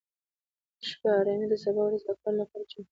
د 0.79 0.81
شپې 0.89 1.09
ارامي 1.19 1.45
د 1.51 1.55
سبا 1.63 1.81
ورځې 1.85 1.99
د 2.05 2.07
کار 2.21 2.33
لپاره 2.39 2.61
چمتووالی 2.69 2.75
دی. 2.77 2.79